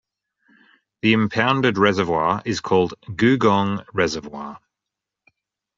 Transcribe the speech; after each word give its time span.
The 1.03 1.13
impounded 1.13 1.77
reservoir 1.77 2.41
is 2.43 2.59
called 2.59 2.95
Googong 3.03 3.85
Reservoir. 3.93 4.57